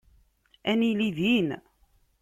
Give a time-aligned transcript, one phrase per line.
[0.71, 1.49] Ad nili din.